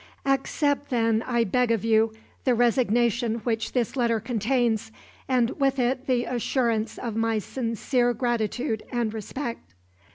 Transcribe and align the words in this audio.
"Accept, 0.25 0.89
then, 0.89 1.21
I 1.27 1.43
beg 1.43 1.69
of 1.69 1.85
you, 1.85 2.11
the 2.43 2.55
resignation 2.55 3.35
which 3.43 3.73
this 3.73 3.95
letter 3.95 4.19
contains, 4.19 4.91
and 5.27 5.51
with 5.59 5.77
it 5.77 6.07
the 6.07 6.25
assurance 6.25 6.97
of 6.97 7.15
my 7.15 7.37
sincere 7.37 8.11
gratitude 8.15 8.81
and 8.91 9.13
respect. 9.13 9.75